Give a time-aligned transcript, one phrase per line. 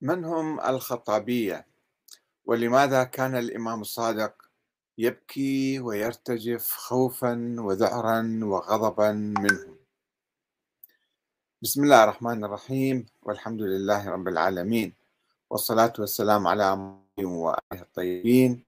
[0.00, 1.66] من هم الخطابية؟
[2.44, 4.34] ولماذا كان الإمام الصادق
[4.98, 9.76] يبكي ويرتجف خوفا وذعرا وغضبا منهم؟
[11.62, 14.94] بسم الله الرحمن الرحيم والحمد لله رب العالمين
[15.50, 18.64] والصلاة والسلام على محمد وآله الطيبين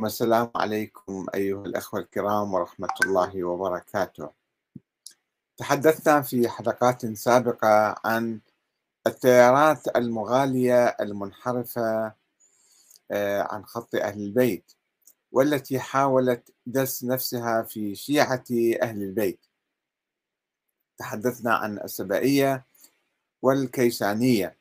[0.00, 4.30] والسلام عليكم أيها الأخوة الكرام ورحمة الله وبركاته
[5.56, 8.40] تحدثنا في حلقات سابقة عن
[9.06, 12.12] التيارات المغالية المنحرفة
[13.10, 14.72] آه، عن خط أهل البيت
[15.32, 18.44] والتي حاولت دس نفسها في شيعة
[18.82, 19.40] أهل البيت.
[20.98, 22.64] تحدثنا عن السبائية
[23.42, 24.56] والكيسانية.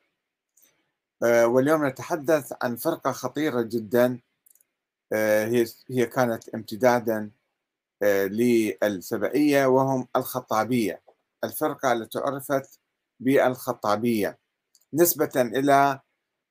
[1.23, 4.19] آه، واليوم نتحدث عن فرقة خطيرة جدا
[5.13, 7.31] آه، هي كانت امتدادا
[8.01, 11.01] للسبائية وهم الخطابية.
[11.43, 12.79] الفرقة التي عرفت
[13.19, 14.39] بالخطابية
[14.93, 15.99] نسبة إلى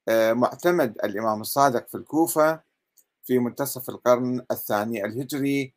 [0.09, 2.62] آه، معتمد الإمام الصادق في الكوفة
[3.25, 5.74] في منتصف القرن الثاني الهجري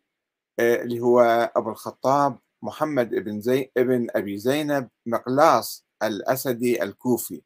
[0.59, 1.21] آه، اللي هو
[1.55, 7.41] أبو الخطاب محمد بن زي ابن أبي زينب مقلاص الأسدي الكوفي.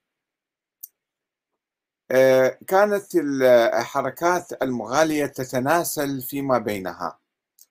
[2.11, 7.19] آه، كانت الحركات المغالية تتناسل فيما بينها.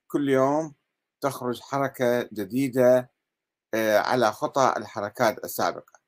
[0.07, 0.73] كل يوم
[1.21, 3.09] تخرج حركة جديدة
[3.75, 6.01] على خطى الحركات السابقة.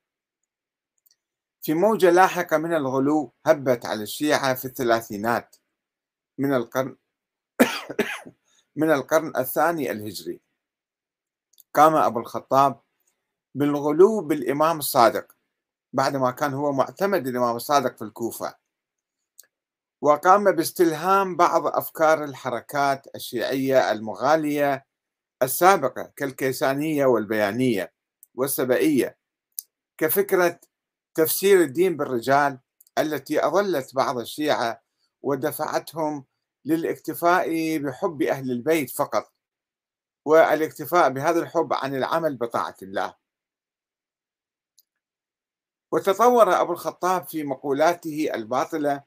[1.62, 5.56] في موجة لاحقة من الغلو هبت على الشيعة في الثلاثينات
[6.38, 6.96] من القرن
[8.76, 10.40] من القرن الثاني الهجري.
[11.74, 12.80] قام أبو الخطاب
[13.54, 15.32] بالغلو بالإمام الصادق
[15.92, 18.54] بعدما كان هو معتمد الإمام الصادق في الكوفة.
[20.00, 24.86] وقام باستلهام بعض أفكار الحركات الشيعية المغالية
[25.44, 27.92] السابقة كالكيسانية والبيانية
[28.34, 29.18] والسبائية
[29.98, 30.60] كفكرة
[31.14, 32.58] تفسير الدين بالرجال
[32.98, 34.82] التي أضلت بعض الشيعة
[35.22, 36.24] ودفعتهم
[36.64, 39.32] للاكتفاء بحب أهل البيت فقط
[40.24, 43.14] والاكتفاء بهذا الحب عن العمل بطاعة الله.
[45.92, 49.02] وتطور أبو الخطاب في مقولاته الباطلة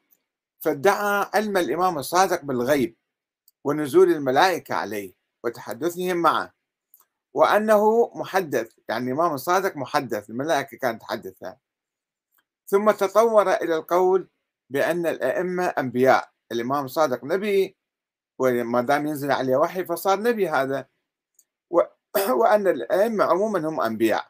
[0.60, 2.96] فادعى علم الإمام الصادق بالغيب
[3.64, 5.17] ونزول الملائكة عليه.
[5.44, 6.54] وتحدثهم معه.
[7.34, 11.58] وأنه محدث يعني الإمام الصادق محدث الملائكة كانت تحدثها
[12.68, 14.30] ثم تطور إلى القول
[14.70, 16.30] بأن الأئمة أنبياء.
[16.52, 17.78] الإمام الصادق نبي
[18.40, 20.88] وما دام ينزل عليه وحي فصار نبي هذا.
[22.40, 24.28] وأن الأئمة عموما هم أنبياء.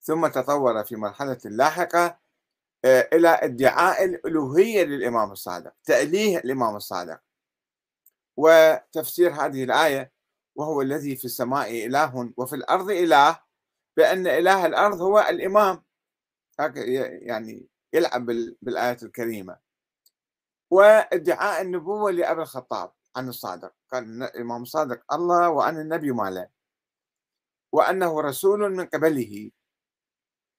[0.00, 2.18] ثم تطور في مرحلة لاحقة
[2.84, 7.20] آه، إلى ادعاء الألوهية للإمام الصادق تأليه الإمام الصادق.
[8.36, 10.12] وتفسير هذه الآية
[10.54, 13.40] وهو الذي في السماء إله وفي الأرض إله
[13.96, 15.84] بأن إله الأرض هو الإمام.
[17.28, 18.26] يعني يلعب
[18.62, 19.58] بالآية الكريمة.
[20.70, 23.72] وادعاء النبوة لأبي الخطاب عن الصادق.
[23.92, 26.48] قال الإمام الصادق الله وأن النبي ماله
[27.72, 29.50] وأنه رسول من قبله.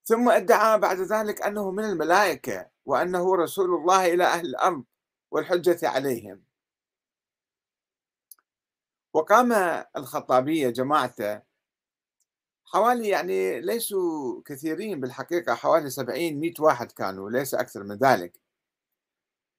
[0.05, 4.83] ثم ادعى بعد ذلك أنه من الملائكة وأنه رسول الله إلى أهل الأرض
[5.31, 6.43] والحجة عليهم.
[9.13, 9.53] وقام
[9.97, 11.41] الخطابية جماعته
[12.65, 18.39] حوالي يعني ليسوا كثيرين بالحقيقة حوالي سبعين مئة واحد كانوا ليس أكثر من ذلك.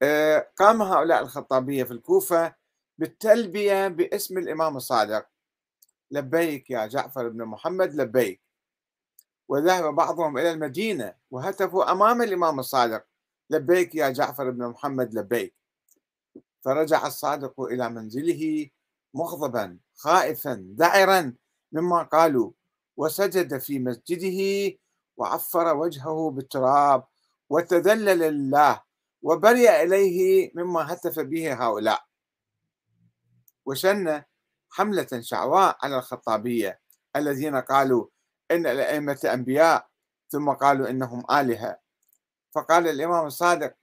[0.02, 2.54] آه، قام هؤلاء الخطابية في الكوفة
[2.98, 5.26] بالتلبية باسم الإمام الصادق.
[6.10, 8.40] لبيك يا جعفر بن محمد لبيك.
[9.48, 13.04] وذهب بعضهم إلى المدينة وهتفوا أمام الإمام الصادق.
[13.50, 15.54] لبيك يا جعفر بن محمد لبيك.
[16.64, 18.70] فرجع الصادق إلى منزله
[19.14, 21.34] مغضبا خائفا ذعرا
[21.72, 22.50] مما قالوا.
[22.96, 24.40] وسجد في مسجده
[25.16, 27.04] وعفر وجهه بالتراب
[27.50, 28.82] وتذلل لله
[29.22, 32.04] وبرئ إليه مما هتف به هؤلاء.
[33.66, 34.22] وشن
[34.70, 36.80] حملة شعواء على الخطابية
[37.16, 38.06] الذين قالوا
[38.50, 39.88] إن الأئمة أنبياء
[40.28, 41.78] ثم قالوا إنهم آلهة.
[42.52, 43.74] فقال الإمام الصادق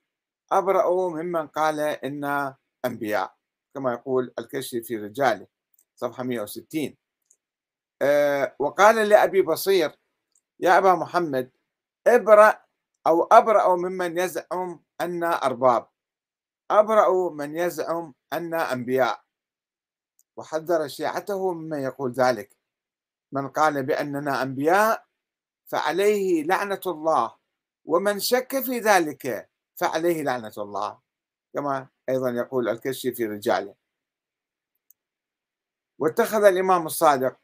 [0.51, 2.55] أبرأوا ممن قال إنا
[2.85, 3.40] أنبياء.
[3.75, 5.47] كما يقول الكشف في رجاله
[5.95, 6.97] صفحة 160
[8.01, 9.99] أه وقال لأبي بصير
[10.59, 11.51] يا أبا محمد
[12.07, 12.63] ابرأ
[13.07, 15.87] أو أبرأ ممن يزعم أن أرباب.
[16.71, 19.23] أبرأ من يزعم أن أنبياء.
[20.37, 22.57] وحذر شيعته ممن يقول ذلك.
[23.31, 25.05] من قال بأننا أنبياء
[25.65, 27.35] فعليه لعنة الله.
[27.85, 30.99] ومن شك في ذلك فعليه لعنة الله.
[31.53, 33.75] كما أيضا يقول الكشي في رجاله
[35.99, 37.37] واتخذ الإمام الصادق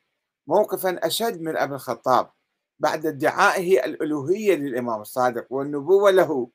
[0.47, 2.31] موقفا أشد من أبي الخطاب
[2.79, 6.49] بعد ادعائه الألوهية للإمام الصادق والنبوة له.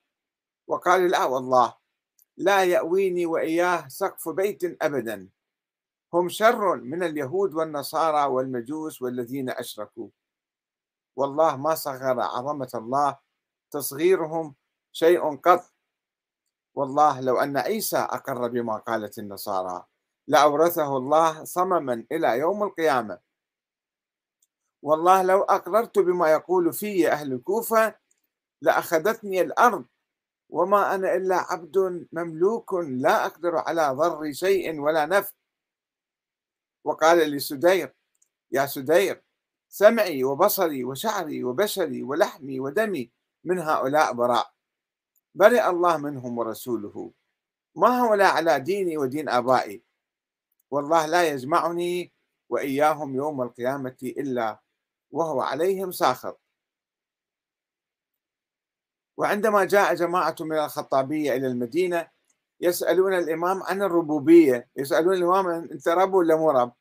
[0.66, 1.74] وقال لا والله
[2.36, 5.28] لا يأويني وإياه سقف بيت أبدا.
[6.14, 10.08] هم شر من اليهود والنصارى والمجوس والذين أشركوا.
[11.16, 13.18] والله ما صغر عظمة الله
[13.70, 14.54] تصغيرهم
[14.92, 15.71] شيء قط
[16.74, 19.84] والله لو أن عيسى أقر بما قالت النصارى
[20.28, 23.18] لأورثه الله صمما إلى يوم القيامة.
[24.82, 27.94] والله لو أقررت بما يقول في أهل الكوفة
[28.62, 29.84] لأخذتني الأرض
[30.50, 35.32] وما أنا إلا عبد مملوك لا أقدر على ضر شيء ولا نفع.
[36.84, 37.94] وقال لسدير
[38.52, 39.22] يا سدير
[39.68, 43.10] سمعي وبصري وشعري وبشري ولحمي ودمي
[43.44, 44.51] من هؤلاء براء.
[45.34, 47.12] برئ الله منهم ورسوله.
[47.74, 49.82] ما هؤلاء على ديني ودين آبائي.
[50.70, 52.12] والله لا يجمعني
[52.48, 54.60] وإياهم يوم القيامة إلا
[55.10, 56.40] وهو عليهم ساخط.
[59.16, 62.08] وعندما جاء جماعة من الخطابية إلى المدينة
[62.60, 66.72] يسألون الإمام عن الربوبية يسألون الإمام أنت رب ولا مو رب؟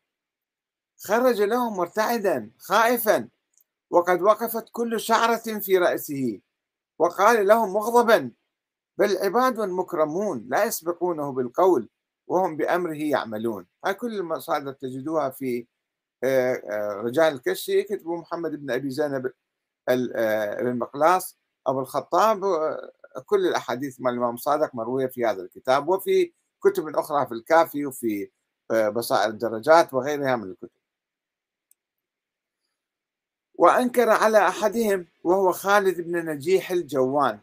[0.98, 3.30] خرج لهم مرتعدا خائفا.
[3.89, 6.42] وقد وقفت كل شعرة في رأسه.
[7.00, 8.31] وقال لهم مغضبا.
[8.97, 11.89] بل عباد مكرمون لا يسبقونه بالقول
[12.27, 13.67] وهم بأمره يعملون.
[13.85, 15.67] هاي كل المصادر تجدوها في
[16.23, 19.31] آه، آه، رجال الكشي كتبوا محمد بن أبي زينب
[19.89, 22.41] آه، بن مقلاص أبو الخطاب
[23.25, 26.33] كل الأحاديث مال الإمام صادق مروية في هذا الكتاب وفي
[26.63, 28.29] كتب أخرى في الكافي وفي
[28.95, 30.69] بصائر الدرجات وغيرها من الكتب.
[33.55, 37.39] وأنكر على أحدهم وهو خالد بن نجيح الجوان.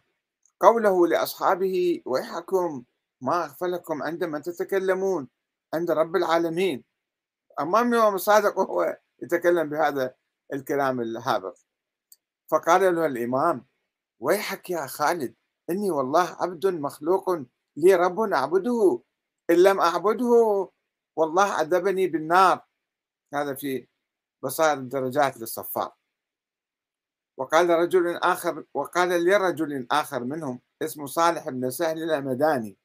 [0.61, 2.85] قوله لأصحابه ويحكم
[3.21, 5.29] ما أغفلكم عندما تتكلمون
[5.75, 6.85] عند رب العالمين.
[7.61, 10.15] أمام الإمام الصادق وهو يتكلم بهذا
[10.53, 11.67] الكلام الهابط.
[12.51, 13.67] فقال له الإمام
[14.21, 15.35] ويحك يا خالد
[15.71, 17.31] إني والله عبد مخلوق
[17.77, 19.03] لي رب أعبده
[19.51, 20.69] إن لم أعبده
[21.17, 22.65] والله عذبني بالنار.
[23.35, 23.89] هذا في
[24.43, 25.98] بصائر الدرجات للصفار.
[27.39, 32.77] وقال رجل آخر وقال لرجل آخر منهم اسمه صالح بن سهل الأمداني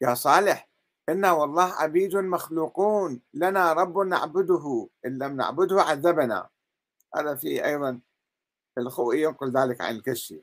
[0.00, 0.68] يا صالح
[1.08, 6.48] إنا والله عبيد مخلوقون لنا رب نعبده إن لم نعبده عذبنا.
[7.16, 8.00] هذا في أيضا
[8.78, 10.42] الخوئي ينقل ذلك عن الكشي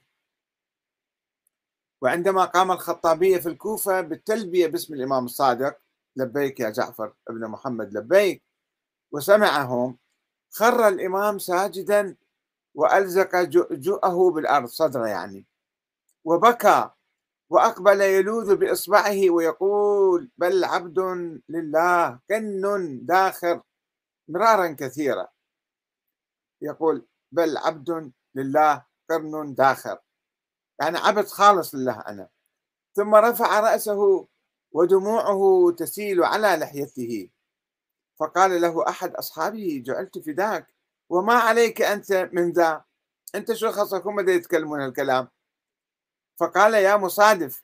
[2.01, 5.77] وعندما قام الخطابية في الكوفة بالتلبية باسم الإمام الصادق
[6.15, 8.43] لبيك يا جعفر ابن محمد لبيك
[9.11, 9.97] وسمعهم
[10.49, 12.15] خر الإمام ساجدا
[12.75, 13.35] وألزق
[13.71, 15.45] جؤه بالأرض صدره يعني.
[16.23, 16.89] وبكى
[17.49, 20.99] وأقبل يلوذ بإصبعه ويقول بل عبد
[21.49, 23.61] لله كن داخر
[24.27, 25.27] مرارا كثيرا.
[26.61, 29.97] يقول بل عبد لله قرن داخر.
[30.81, 32.29] يعني عبد خالص لله أنا.
[32.93, 34.27] ثم رفع رأسه
[34.71, 37.29] ودموعه تسيل على لحيته.
[38.19, 40.67] فقال له أحد أصحابه جعلت فداك.
[41.11, 42.83] وما عليك أنت من ذا.
[43.35, 45.27] أنت شو خصك هم يتكلمون الكلام
[46.39, 47.63] فقال يا مصادف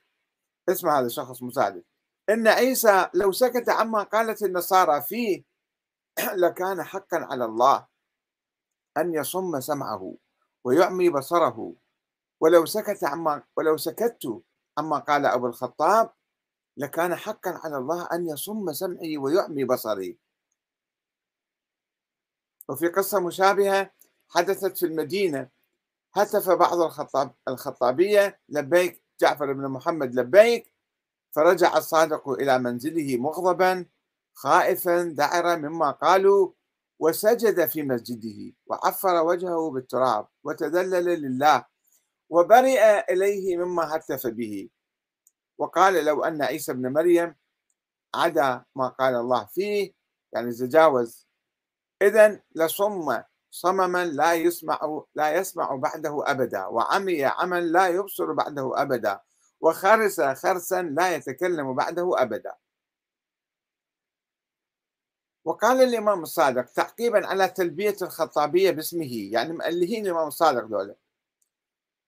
[0.69, 1.83] اسمع هذا الشخص مصادف.
[2.29, 5.43] إن عيسى لو سكت عما قالت النصارى فيه
[6.43, 7.87] لكان حقا على الله
[8.97, 10.15] أن يصم سمعه
[10.63, 11.73] ويعمي بصره.
[12.41, 14.27] ولو سكت عما ولو سكت
[14.77, 16.13] عما قال أبو الخطاب
[16.77, 20.17] لكان حقا على الله أن يصم سمعي ويعمي بصري
[22.69, 23.91] وفي قصة مشابهة
[24.29, 25.49] حدثت في المدينة.
[26.13, 30.73] هتف بعض الخطاب الخطابية لبيك جعفر بن محمد لبيك!
[31.31, 33.85] فرجع الصادق إلى منزله مغضبا
[34.33, 36.51] خائفا ذعرا مما قالوا
[36.99, 41.65] وسجد في مسجده وعفر وجهه بالتراب وتذلل لله
[42.29, 44.69] وبرئ إليه مما هتف به.
[45.57, 47.35] وقال لو أن عيسى بن مريم
[48.15, 49.93] عدا ما قال الله فيه
[50.33, 51.26] يعني تجاوز
[52.01, 59.19] إذا لصم صمما لا يسمع لا يسمع بعده أبدا وعمي عمى لا يبصر بعده أبدا
[59.61, 62.55] وخرس خرسا لا يتكلم بعده أبدا.
[65.45, 70.95] وقال الإمام الصادق تعقيبا على تلبية الخطابية باسمه يعني مؤلهين الإمام الصادق دولة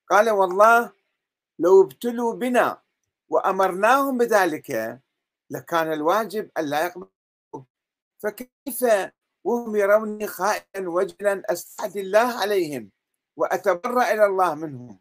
[0.10, 0.94] قال والله
[1.60, 2.82] لو ابتلوا بنا
[3.30, 5.00] وأمرناهم بذلك
[5.50, 7.10] لكان الواجب أن لا يقبلوا.
[8.20, 8.86] فكيف
[9.44, 12.92] وهم يروني خائنا وجلا أستعدي الله عليهم
[13.36, 15.00] وأتبرأ إلى الله منهم.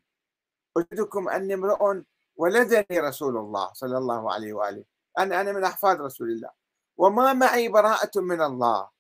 [0.77, 2.03] أجدكم أني امرؤ
[2.37, 4.85] ولدني رسول الله صلى الله عليه وآله.
[5.19, 6.51] أنا أنا من أحفاد رسول الله.
[6.97, 8.91] وما معي براءة من الله.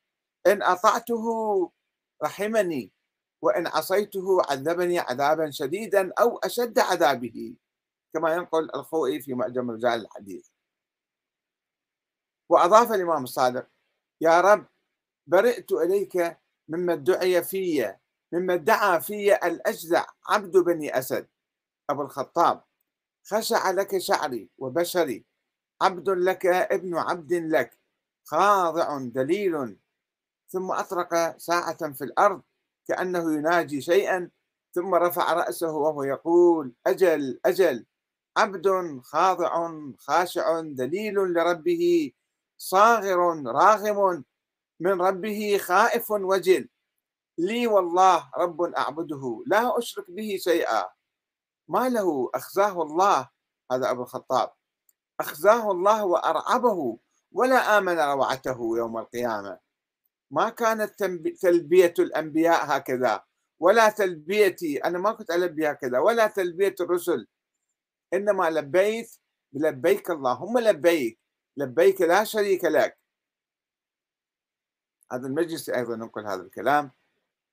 [0.46, 1.24] إن أطعته
[2.22, 2.92] رحمني
[3.42, 7.56] وإن عصيته عذبني عذابا شديدا أو أشد عذابه.
[8.14, 10.48] كما ينقل الخوئي في معجم رجال الحديث.
[12.48, 13.66] وأضاف الإمام الصادق
[14.20, 14.66] يا رب
[15.28, 17.94] برئت إليك مما ادعي في
[18.32, 21.28] مما ادعى في الأجزع عبد بني أسد.
[21.90, 22.64] أبو الخطاب
[23.24, 25.24] خشع لك شعري وبشري.
[25.82, 27.78] عبد لك ابن عبد لك.
[28.24, 29.76] خاضع دليل.
[30.48, 32.42] ثم أطرق ساعة في الأرض
[32.88, 34.30] كأنه يناجي شيئا
[34.74, 37.86] ثم رفع رأسه وهو يقول أجل أجل.
[38.36, 42.12] عبد خاضع خاشع دليل لربه.
[42.58, 44.24] صاغر راغم
[44.80, 46.68] من ربه خائف وجل.
[47.38, 50.84] لي والله رب أعبده لا أشرك به شيئا.
[51.68, 53.28] ما له؟ أخزاه الله.
[53.72, 54.52] هذا أبو الخطاب.
[55.20, 56.98] أخزاه الله وأرعبه
[57.32, 59.58] ولا آمن روعته يوم القيامة.
[60.30, 61.04] ما كانت
[61.40, 63.22] تلبية الأنبياء هكذا
[63.60, 67.26] ولا تلبيتي أنا ما كنت ألبي هكذا ولا تلبية الرسل.
[68.14, 69.16] إنما لبيت
[69.52, 71.20] لبيك اللهم لبيك
[71.56, 72.98] لبيك لا شريك لك.
[75.12, 76.90] هذا المجلس أيضا ننقل هذا الكلام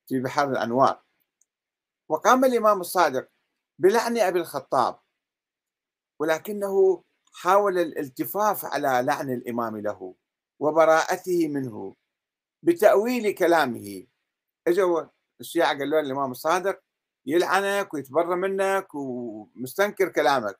[0.08, 1.02] في بحر الأنوار.
[2.10, 3.30] وقام الإمام الصادق
[3.80, 5.00] بلعن أبي الخطاب
[6.20, 10.16] ولكنه حاول الالتفاف على لعن الإمام له
[10.60, 11.96] وبراءته منه
[12.64, 14.08] بتأويل كلامه.
[14.68, 15.02] إجوا
[15.40, 16.80] الشيعة قالوا الإمام الصادق
[17.26, 20.60] يلعنك ويتبرى منك ومستنكر كلامك.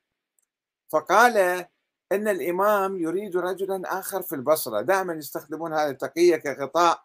[0.92, 1.66] فقال
[2.12, 4.82] أن الإمام يريد رجلا آخر في البصرة.
[4.82, 7.04] دائما يستخدمون هذه التقية كغطاء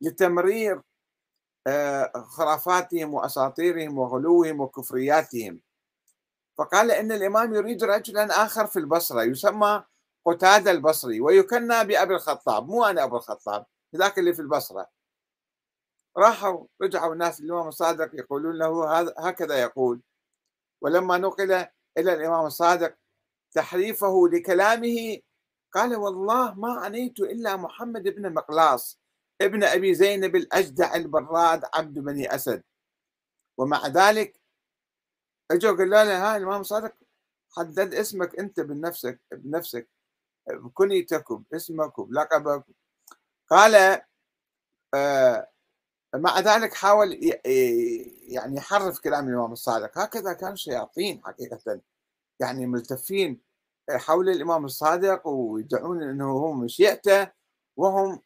[0.00, 0.82] لتمرير
[1.66, 5.60] آه، خرافاتهم وأساطيرهم وغلوهم وكفرياتهم.
[6.58, 9.84] فقال إن الإمام يريد رجلا آخر في البصرة يسمى
[10.26, 12.68] قتادة البصري ويكنى بأبي الخطاب.
[12.68, 13.66] مو أنا أبو الخطاب
[13.96, 14.86] ذاك اللي في البصرة.
[16.16, 20.00] راحوا رجعوا الناس الإمام الصادق يقولون له هكذا يقول.
[20.82, 21.52] ولما نقل
[21.98, 22.94] إلى الإمام الصادق
[23.52, 25.18] تحريفه لكلامه.
[25.72, 29.00] قال والله ما عنيت إلا محمد بن مقلاص
[29.40, 32.62] ابن أبي زينب الأجدع البراد عبد بني أسد.
[33.58, 34.40] ومع ذلك
[35.50, 36.94] إجوا قالوا له ها الإمام صادق
[37.56, 39.88] حدد اسمك أنت بنفسك بنفسك
[40.50, 42.64] بكنيتك باسمك وبلقبك
[43.50, 44.02] قال
[44.94, 45.50] آه
[46.14, 47.20] مع ذلك حاول
[48.28, 49.98] يعني يحرف كلام الإمام الصادق.
[49.98, 51.80] هكذا كانوا الشياطين حقيقة.
[52.40, 53.40] يعني ملتفين
[53.90, 57.30] حول الإمام الصادق ويدعون أنه هو مشيئته
[57.76, 58.22] وهم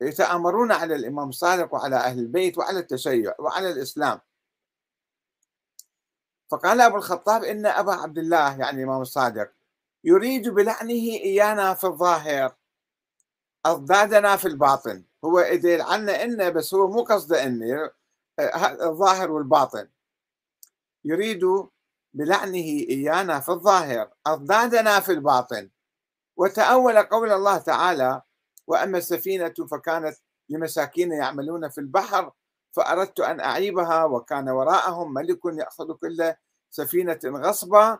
[0.00, 4.20] يتآمرون على الإمام الصادق وعلى أهل البيت وعلى التشيع وعلى الإسلام.
[6.50, 9.52] فقال أبو الخطاب إن أبا عبد الله يعني الإمام الصادق
[10.04, 12.54] يريد بلعنه إيانا في الظاهر
[13.66, 15.04] أضدادنا في الباطن.
[15.24, 17.90] هو إذا عنا إن بس هو مو قصده إن
[18.80, 19.88] الظاهر والباطن.
[21.04, 21.44] يريد
[22.16, 25.70] بلعنه إيانا في الظاهر أضدادنا في الباطن.
[26.36, 28.22] وتأول قول الله تعالى
[28.66, 30.16] وأما السفينة فكانت
[30.48, 32.32] لمساكين يعملون في البحر
[32.72, 36.34] فأردت أن أعيبها وكان وراءهم ملك يأخذ كل
[36.70, 37.98] سفينة غصبا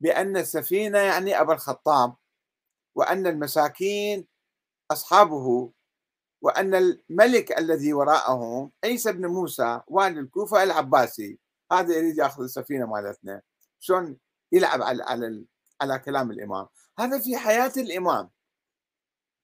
[0.00, 2.14] بأن السفينة يعني أبا الخطاب
[2.94, 4.26] وأن المساكين
[4.90, 5.72] أصحابه
[6.42, 11.38] وأن الملك الذي وراءهم عيسى بن موسى والي الكوفة العباسي.
[11.72, 13.42] هذا يريد ياخذ السفينة مالتنا.
[13.80, 14.18] شلون
[14.52, 15.44] يلعب على على
[15.80, 16.66] على كلام الإمام.
[16.98, 18.30] هذا في حياة الإمام.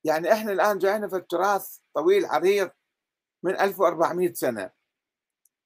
[0.05, 2.71] يعني إحنا الآن جاينا في التراث طويل عريض
[3.43, 4.71] من 1400 سنة.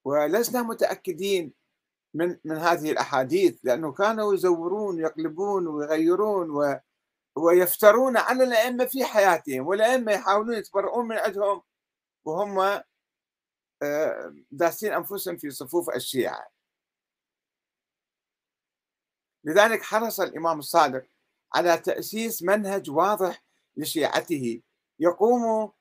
[0.05, 1.53] ولسنا متأكدين
[2.13, 6.79] من من هذه الأحاديث لأنه كانوا يزورون يقلبون ويغيرون و
[7.35, 11.61] ويفترون على الأئمة في حياتهم والأئمة يحاولون يتبرؤون من عندهم
[12.25, 12.81] وهم
[14.51, 16.47] داسين أنفسهم في صفوف الشيعة.
[19.43, 21.05] لذلك حرص الإمام الصادق
[21.55, 23.43] على تأسيس منهج واضح
[23.77, 24.61] لشيعته
[24.99, 25.71] يقوم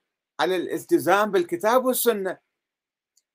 [0.40, 2.38] على الالتزام بالكتاب والسنة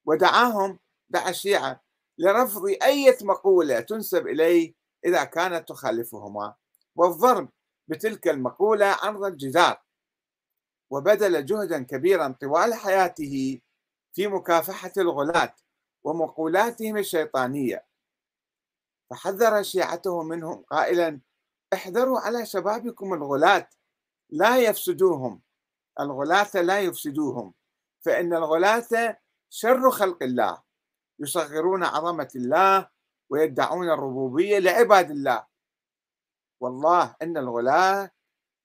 [0.06, 1.84] ودعاهم دعا الشيعة
[2.18, 4.74] لرفض أي مقولة تنسب إليه
[5.06, 6.56] إذا كانت تخالفهما
[6.96, 7.50] والضرب
[7.88, 9.82] بتلك المقولة عرض الجدار
[10.90, 13.62] وبذل جهدا كبيرا طوال حياته.
[14.14, 15.56] في مكافحة الغلاة
[16.04, 17.86] ومقولاتهم الشيطانية.
[19.10, 21.20] فحذر شيعته منهم قائلا
[21.74, 23.70] احذروا على شبابكم الغلاة
[24.30, 25.42] لا يفسدوهم.
[26.00, 27.54] الغلاة لا يفسدوهم.
[28.02, 30.62] فإن الغلاة شر خلق الله.
[31.20, 32.90] يصغرون عظمة الله
[33.30, 35.46] ويدعون الربوبية لعباد الله.
[36.60, 38.12] والله إن الغلاة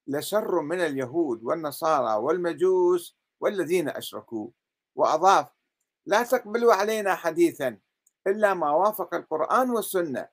[0.06, 4.50] لشر من اليهود والنصارى والمجوس والذين أشركوا.
[4.96, 5.46] وأضاف
[6.06, 7.78] لا تقبلوا علينا حديثا
[8.26, 10.28] إلا ما وافق القرآن والسنة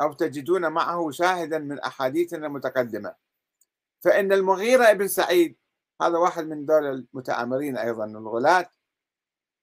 [0.00, 3.14] أو تجدون معه شاهدا من أحاديثنا المتقدمة.
[4.00, 5.58] فإن المغيرة ابن سعيد
[6.02, 8.70] هذا واحد من دول المتآمرين أيضا الغلاة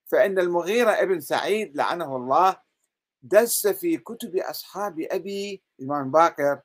[0.06, 2.56] فإن المغيرة ابن سعيد لعنه الله
[3.22, 6.60] دس في كتب أصحاب أبي الإمام باكر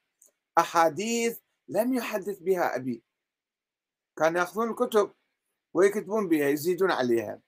[0.58, 3.04] أحاديث لم يحدث بها أبي.
[4.18, 5.14] كان يأخذون الكتب
[5.74, 7.42] ويكتبون بها يزيدون عليها.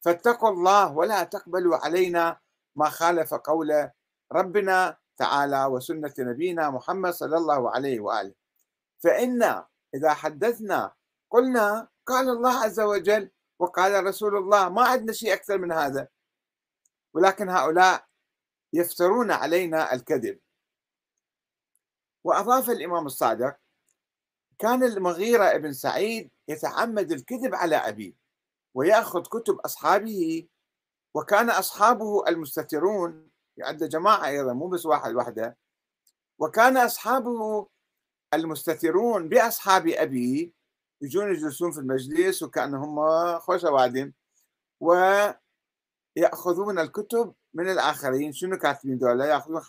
[0.00, 2.40] فاتقوا الله ولا تقبلوا علينا
[2.76, 3.90] ما خالف قول
[4.32, 8.34] ربنا تعالى وسنة نبينا محمد صلى الله عليه وآله.
[9.04, 9.64] فإن
[9.94, 10.94] إذا حدثنا
[11.30, 16.08] قلنا قال الله عز وجل وقال رسول الله ما عندنا شيء أكثر من هذا.
[17.14, 18.06] ولكن هؤلاء
[18.72, 20.40] يفترون علينا الكذب.
[22.24, 23.56] وأضاف الإمام الصادق
[24.58, 28.19] كان المغيرة ابن سعيد يتعمد الكذب على أبيه.
[28.74, 30.48] ويأخذ كتب أصحابه
[31.14, 35.56] وكان أصحابه المستترون عنده جماعة أيضا مو بس واحد وحده
[36.38, 37.68] وكان أصحابه
[38.34, 40.54] المستترون بأصحاب أبي
[41.02, 42.98] يجون يجلسون في المجلس وكأنهم
[43.38, 44.12] خوشة وادم
[44.80, 49.62] ويأخذون الكتب من الآخرين شنو كاتبين دولة يأخذون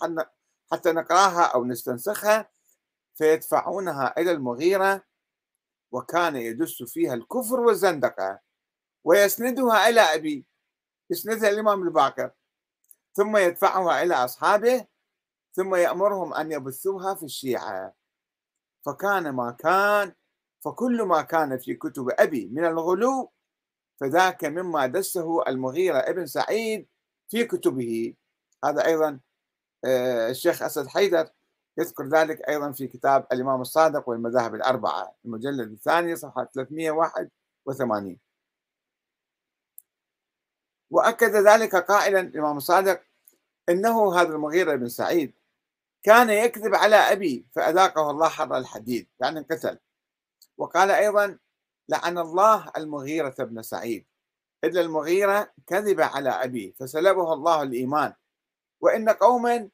[0.71, 2.49] حتى نقراها أو نستنسخها
[3.15, 5.03] فيدفعونها إلى المغيرة
[5.91, 8.39] وكان يدس فيها الكفر والزندقة.
[9.03, 10.45] ويسندها إلى أبي
[11.09, 12.31] يسندها الإمام الباكر
[13.13, 14.85] ثم يدفعها إلى أصحابه
[15.53, 17.93] ثم يأمرهم أن يبثوها في الشيعة.
[18.85, 20.13] فكان ما كان
[20.59, 23.31] فكل ما كان في كتب أبي من الغلو
[23.99, 26.87] فذاك مما دسه المغيرة ابن سعيد
[27.29, 28.13] في كتبه.
[28.65, 29.19] هذا أيضا
[29.85, 31.29] آه، الشيخ أسد حيدر
[31.77, 38.17] يذكر ذلك أيضا في كتاب الإمام الصادق والمذاهب الأربعة المجلد الثاني صفحة 381
[40.91, 43.01] وأكد ذلك قائلا الإمام الصادق
[43.69, 45.33] إنه هذا المغيرة بن سعيد
[46.03, 49.79] كان يكذب على أبي فأذاقه الله حر الحديد يعني انقتل.
[50.57, 51.37] وقال أيضا
[51.89, 54.05] لعن الله المغيرة بن سعيد
[54.63, 58.13] إلا المغيرة كذب على أبي فسلبه الله الإيمان.
[58.81, 59.69] وإن قوما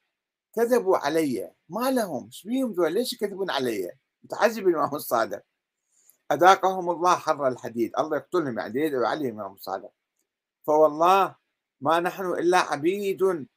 [0.55, 3.91] كذبوا علي ما لهم؟ إيش بيهم ذول؟ ليش يكذبون علي؟
[4.23, 5.41] متعجب الإمام الصادق.
[6.31, 9.91] أذاقهم الله حر الحديد الله يقتلهم يعني يدعو عليهم الإمام الصادق
[10.67, 11.35] فوالله
[11.81, 13.47] ما نحن إلا عبيد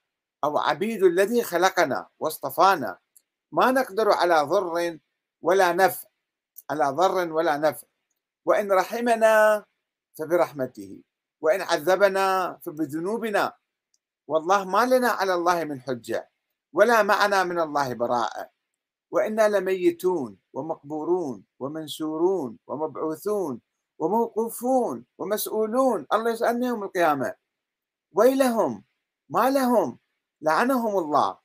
[0.45, 2.99] أو عبيد الذي خلقنا واصطفانا.
[3.53, 4.99] ما نقدر على ضر
[5.43, 6.09] ولا نفع
[6.71, 7.87] على ضر ولا نفع.
[8.45, 9.65] وإن رحمنا
[10.19, 11.03] فبرحمته
[11.41, 13.53] وإن عذبنا فبذنوبنا.
[14.27, 16.31] والله ما لنا على الله من حجة
[16.73, 18.51] ولا معنا من الله براءة.
[19.11, 23.61] وإنا لميتون ومقبورون ومنشورون ومبعوثون.
[24.01, 26.07] وموقوفون ومسؤولون.
[26.13, 27.35] الله يسألنا يوم القيامة.
[28.13, 28.85] ويلهم
[29.29, 29.99] ما لهم؟
[30.41, 31.39] لعنهم الله.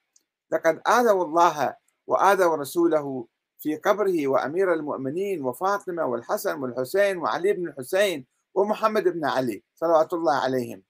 [0.51, 1.75] لقد آذوا الله
[2.07, 3.27] وآذوا رسوله
[3.59, 10.35] في قبره وأمير المؤمنين وفاطمة والحسن والحسين وعلي بن الحسين ومحمد بن علي صلوات الله
[10.35, 10.83] عليهم.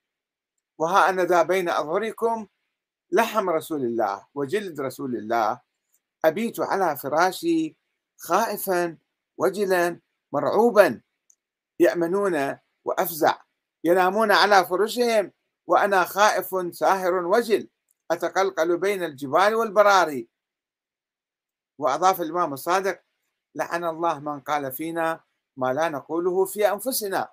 [0.77, 2.47] وها أنا ذا بين أظهركم
[3.11, 5.61] لحم رسول الله وجلد رسول الله.
[6.25, 7.77] أبيت على فراشي
[8.17, 8.97] خائفا
[9.37, 9.99] وجلا
[10.31, 11.01] مرعوبا.
[11.79, 13.41] يأمنون وأفزع.
[13.83, 15.31] ينامون على فرشهم
[15.67, 17.69] وأنا خائف ساهر وجل.
[18.11, 20.29] أتقلقل بين الجبال والبراري.
[21.77, 23.01] وأضاف الإمام الصادق
[23.55, 25.23] لعن الله من قال فينا
[25.57, 27.31] ما لا نقوله في أنفسنا.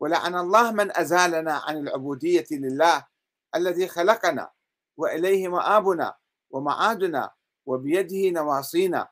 [0.00, 3.06] ولعن الله من أزالنا عن العبودية لله
[3.54, 4.50] الذي خلقنا
[4.96, 6.14] وإليه مآبنا
[6.50, 7.30] ومعادنا
[7.66, 9.08] وبيده نواصينا.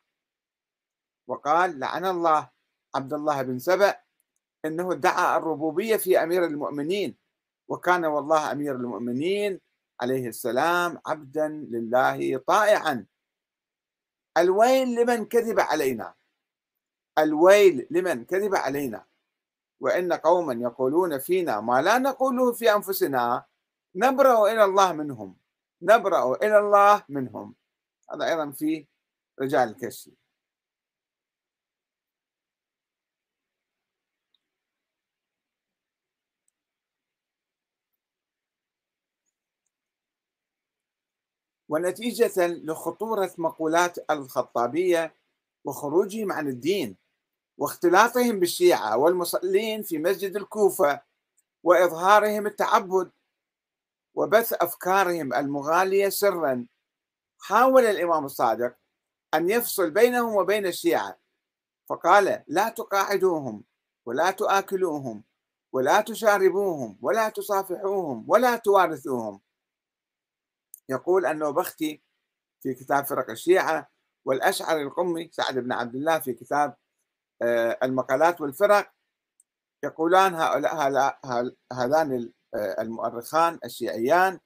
[1.26, 2.50] وقال لعن الله
[2.94, 4.00] عبد الله بن سبأ
[4.64, 7.16] إنه ادعى الربوبية في أمير المؤمنين
[7.68, 9.60] وكان والله أمير المؤمنين
[10.00, 13.06] عليه السلام عبدا لله طائعا.
[14.36, 16.14] الويل لمن كذب علينا
[17.18, 19.04] الويل لمن كذب علينا.
[19.80, 23.44] وإن قوما يقولون فينا ما لا نقوله في أنفسنا
[23.94, 25.36] نبرأ إلى الله منهم
[25.82, 27.54] نبرأ إلى الله منهم.
[28.12, 28.86] هذا أيضا في
[29.40, 30.12] رجال الكشف.
[41.70, 45.14] ونتيجة لخطورة مقولات الخطابية
[45.64, 46.96] وخروجهم عن الدين
[47.58, 51.00] واختلاطهم بالشيعة والمصلين في مسجد الكوفة
[51.62, 53.10] وإظهارهم التعبد
[54.14, 56.66] وبث أفكارهم المغالية سرا.
[57.38, 58.76] حاول الإمام الصادق
[59.34, 61.18] أن يفصل بينهم وبين الشيعة
[61.88, 63.64] فقال لا تقاعدوهم
[64.06, 65.24] ولا تآكلوهم
[65.72, 69.40] ولا تشاربوهم ولا تصافحوهم ولا توارثوهم
[70.90, 72.02] يقول النوبختي
[72.62, 73.90] في كتاب فرق الشيعة
[74.24, 76.76] والأشعري القمي سعد بن عبد الله في كتاب
[77.42, 78.92] آه، المقالات والفرق
[79.84, 81.18] يقولان هؤلاء
[81.72, 84.40] هذان آه، المؤرخان الشيعيان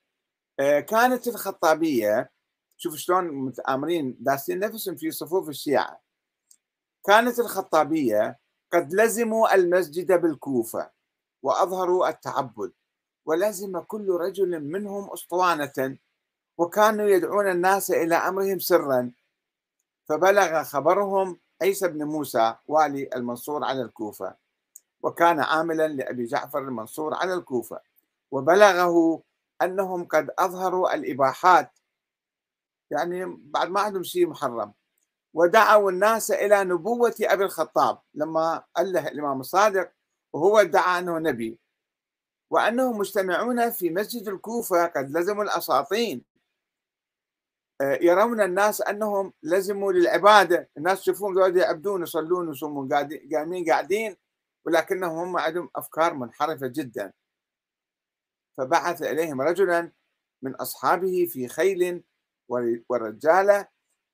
[0.61, 2.31] آه، كانت الخطابية
[2.77, 6.01] شوف شلون متآمرين داسين نفسهم في صفوف الشيعة
[7.07, 8.39] كانت الخطابية
[8.73, 10.91] قد لزموا المسجد بالكوفة
[11.43, 12.73] وأظهروا التعبد
[13.27, 15.99] ولزم كل رجل منهم أسطوانة
[16.59, 19.13] وكانوا يدعون الناس إلى أمرهم سرا.
[20.09, 24.35] فبلغ خبرهم عيسى بن موسى والي المنصور على الكوفة
[25.03, 27.81] وكان عاملا لأبي جعفر المنصور على الكوفة.
[28.31, 29.23] وبلغه
[29.63, 31.71] أنهم قد أظهروا الإباحات
[32.91, 34.73] يعني بعد ما عندهم شيء محرم.
[35.35, 39.93] ودعوا الناس إلى نبوة أبي الخطاب لما قال له الإمام الصادق
[40.33, 41.59] وهو ادعى أنه نبي.
[42.51, 46.25] وأنهم مجتمعون في مسجد الكوفة قد لزموا الأساطين.
[47.83, 50.71] يرون الناس أنهم لزموا للعبادة.
[50.77, 54.17] الناس يشوفون ذول يعبدون يصلون يصومون قايمين قاعدين
[54.67, 57.13] ولكنهم هم عندهم أفكار منحرفة جدا.
[58.57, 59.93] فبعث إليهم رجلا
[60.43, 62.05] من أصحابه في خيل
[62.89, 63.69] ورجالة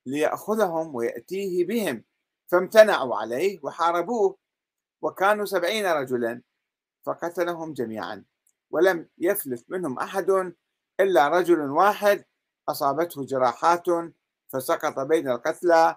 [0.06, 2.04] ليأخذهم ويأتيه بهم.
[2.50, 4.36] فامتنعوا عليه وحاربوه
[5.02, 6.42] وكانوا سبعين رجلا
[7.06, 8.24] فقتلهم جميعا.
[8.70, 10.54] ولم يفلت منهم أحد
[11.00, 12.24] إلا رجل واحد
[12.70, 13.86] أصابته جراحات
[14.48, 15.96] فسقط بين القتلى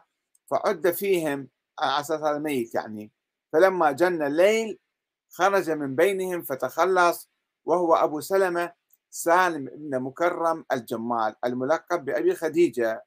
[0.51, 1.47] فعد فيهم
[1.79, 3.11] على أساس هذا ميت يعني.
[3.53, 4.79] فلما جن الليل
[5.29, 7.29] خرج من بينهم فتخلص
[7.65, 8.73] وهو أبو سلمة
[9.09, 13.05] سالم بن مكرم الجمال الملقب بأبي خديجة.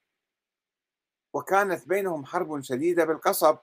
[1.33, 3.57] وكانت بينهم حرب شديدة بالقصب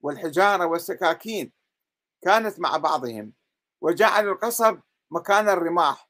[0.00, 1.52] والحجارة والسكاكين.
[2.22, 3.32] كانت مع بعضهم.
[3.80, 6.09] وجعلوا القصب مكان الرماح.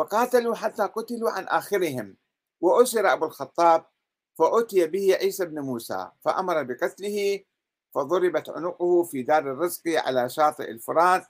[0.00, 2.16] فقاتلوا حتى قتلوا عن آخرهم.
[2.60, 3.86] وأسر أبو الخطاب
[4.38, 7.44] فأتي به عيسى بن موسى فأمر بقتله
[7.94, 11.26] فضربت عنقه في دار الرزق على شاطئ الفرات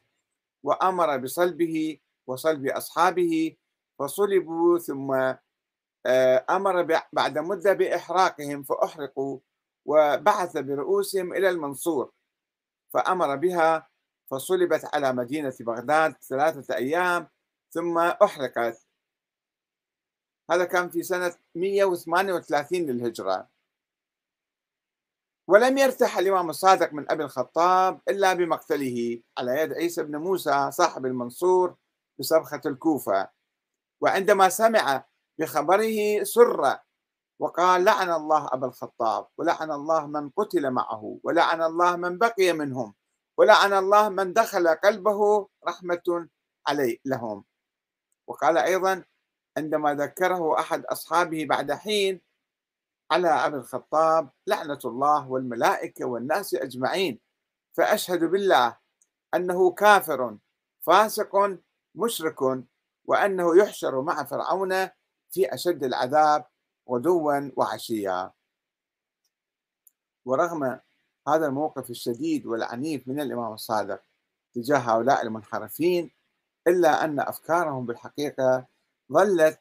[0.63, 3.57] وأمر بصلبه وصلب أصحابه
[3.99, 5.13] فصلبوا ثم
[6.07, 9.39] آه، أمر بعد مدة بإحراقهم فأحرقوا
[9.85, 12.11] وبعث برؤوسهم إلى المنصور
[12.95, 13.89] فأمر بها
[14.31, 17.29] فصلبت على مدينة بغداد ثلاثة أيام
[17.71, 18.87] ثم أحرقت.
[20.51, 23.49] هذا كان في سنة 138 للهجرة.
[25.49, 31.07] ولم يرتاح الإمام الصادق من أبي الخطاب إلا بمقتله على يد عيسى بن موسى صاحب
[31.07, 31.77] المنصور
[32.19, 33.29] بصرخة الكوفة.
[34.01, 35.05] وعندما سمع
[35.39, 36.79] بخبره سر
[37.39, 42.95] وقال لعن الله أبا الخطاب ولعن الله من قتل معه ولعن الله من بقي منهم
[43.39, 46.29] ولعن الله من دخل قلبه رحمة
[46.67, 47.45] عليه لهم.
[48.31, 49.05] وقال أيضا
[49.57, 52.21] عندما ذكره أحد أصحابه بعد حين
[53.11, 57.21] على أبي الخطاب لعنة الله والملائكة والناس أجمعين
[57.73, 58.77] فأشهد بالله
[59.35, 60.39] أنه كافر
[60.81, 61.59] فاسق
[61.95, 62.65] مشرك
[63.05, 64.89] وأنه يحشر مع فرعون
[65.31, 66.47] في أشد العذاب
[66.91, 68.33] غدوا وعشيا.
[70.25, 70.81] ورغم
[71.29, 74.03] هذا الموقف الشديد والعنيف من الإمام الصادق
[74.55, 76.20] تجاه هؤلاء المنحرفين
[76.71, 78.67] إلا أن أفكارهم بالحقيقة
[79.13, 79.61] ظلت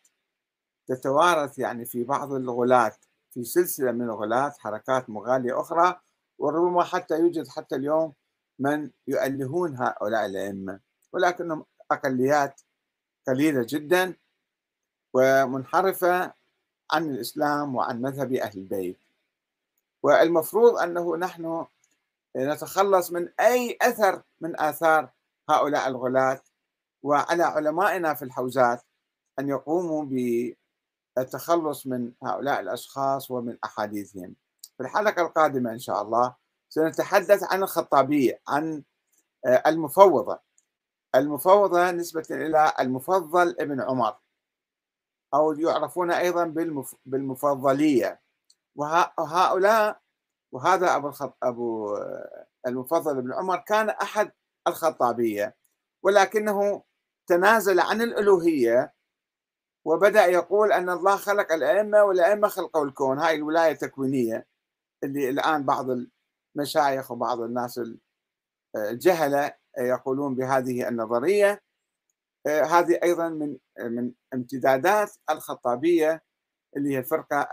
[0.88, 2.91] تتوارث يعني في بعض الغلاة
[3.32, 6.00] في سلسلة من الغلاة حركات مغالية أخرى
[6.39, 8.13] وربما حتى يوجد حتى اليوم
[8.60, 10.80] من يؤلهون هؤلاء الأئمة.
[11.13, 12.62] ولكنهم أقليات
[13.28, 14.13] قليلة جدا
[15.13, 16.34] ومنحرفة
[16.91, 19.00] عن الإسلام وعن مذهب أهل البيت.
[20.04, 21.65] والمفروض أنه نحن
[22.38, 25.10] نتخلص من أي أثر من آثار
[25.50, 26.41] هؤلاء الغلاة
[27.04, 28.84] وعلى علمائنا في الحوزات
[29.40, 30.06] أن يقوموا
[31.16, 34.36] بالتخلص من هؤلاء الأشخاص ومن أحاديثهم.
[34.78, 36.36] في الحلقة القادمة إن شاء الله
[36.70, 38.84] سنتحدث عن الخطابية عن
[39.46, 40.40] آه، المفوضة.
[41.16, 44.18] المفوضة نسبة إلى المفضل ابن عمر
[45.34, 46.46] أو يعرفون أيضا
[47.06, 48.22] بالمفضلية.
[48.76, 50.00] وهؤلاء
[50.52, 51.38] وهذا أبو الخط...
[51.44, 51.98] أبو
[52.68, 54.32] المفضل ابن عمر كان أحد
[54.68, 55.56] الخطابية
[56.04, 56.84] ولكنه
[57.30, 58.94] تنازل عن الألوهية
[59.86, 63.20] وبدأ يقول أن الله خلق الأئمة والأئمة خلقوا الكون.
[63.20, 64.48] هاي الولاية التكوينية
[65.04, 65.86] اللي الآن بعض
[66.56, 67.82] المشايخ وبعض الناس
[68.76, 71.62] الجهلة يقولون بهذه النظرية.
[72.48, 76.24] هذه أيضا من من امتدادات الخطابية
[76.78, 77.50] اللي هي الفرقة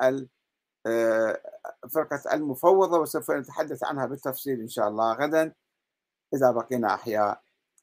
[1.94, 5.54] فرقة المفوضة وسوف نتحدث عنها بالتفصيل إن شاء الله غدا.
[6.34, 7.45] إذا بقينا أحياء.